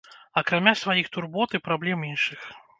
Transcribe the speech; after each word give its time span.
Акрамя 0.41 0.73
сваіх 0.81 1.13
турбот 1.17 1.55
і 1.61 1.63
праблем 1.71 2.11
іншых. 2.13 2.53